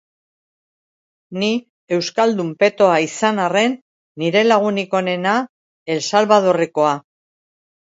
[1.41, 1.49] Ni
[1.97, 3.77] euskaldun petoa izan arren,
[4.25, 5.37] nire lagunik onena
[5.99, 6.99] El Salvadorrekoa.